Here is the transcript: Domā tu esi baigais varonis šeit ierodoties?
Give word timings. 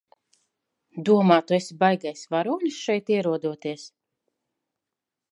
Domā 1.09 1.35
tu 1.49 1.53
esi 1.57 1.75
baigais 1.83 2.23
varonis 2.35 2.79
šeit 2.85 3.11
ierodoties? 3.17 3.85